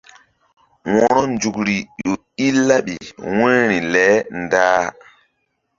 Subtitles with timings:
[0.93, 2.13] Wo̧ronzukri ƴo
[2.45, 2.95] i laɓi
[3.37, 4.05] wu̧yri le
[4.39, 4.83] ndah.